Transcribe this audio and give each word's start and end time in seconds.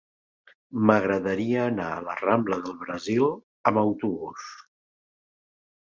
M'agradaria 0.89 1.67
anar 1.73 1.91
a 1.97 2.01
la 2.07 2.17
rambla 2.23 2.59
del 2.65 2.75
Brasil 2.81 3.27
amb 3.73 3.83
autobús. 3.85 4.51